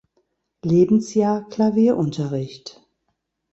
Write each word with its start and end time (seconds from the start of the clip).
Lebensjahr 0.65 1.47
Klavierunterricht. 1.49 2.81